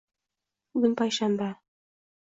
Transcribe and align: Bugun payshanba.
Bugun 0.73 0.95
payshanba. 1.03 1.51